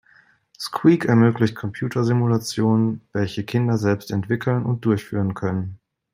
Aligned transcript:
Squeak 0.57 1.05
ermöglicht 1.05 1.55
Computer-Simulationen, 1.55 3.01
welche 3.13 3.43
Kinder 3.43 3.77
selbst 3.77 4.09
entwickeln 4.09 4.65
und 4.65 4.83
durchführen 4.83 5.35
können. 5.35 5.79